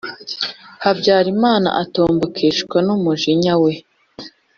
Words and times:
habyarimana 0.83 1.69
atombokeshwa 1.83 2.77
n' 2.85 2.93
umujinya 2.95 3.53
we: 3.63 3.73